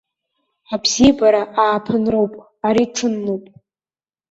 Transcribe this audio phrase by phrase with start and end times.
[0.73, 2.33] Абзиабара ааԥынроуп,
[2.67, 3.43] ари ҽынлоуп!